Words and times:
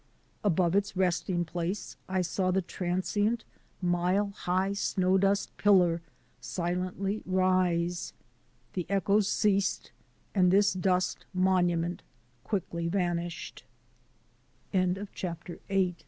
Above 0.43 0.73
its 0.75 0.97
resting 0.97 1.45
place 1.45 1.95
I 2.09 2.23
saw 2.23 2.49
the 2.49 2.63
transient, 2.63 3.43
mile 3.83 4.31
high 4.31 4.73
snow 4.73 5.19
dust 5.19 5.55
pillar 5.57 6.01
si 6.39 6.63
lently 6.63 7.21
rise. 7.23 8.11
The 8.73 8.87
echoes 8.89 9.27
ceased, 9.27 9.91
and 10.33 10.49
this 10.49 10.73
dust 10.73 11.27
monu 11.37 11.77
ment 11.77 12.01
quickly 12.43 12.87
vanished. 12.87 13.63
CHAPTER 14.73 15.59
IX 15.69 15.69
LIGHTNING 15.69 15.95